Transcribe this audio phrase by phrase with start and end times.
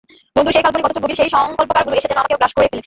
[0.35, 2.79] বন্ধুর সেই কাল্পনিক অথচ গভীর সেই সংস্পকারগুলো এসে যেন আমাকেও গ্রাস করে ফেলছে।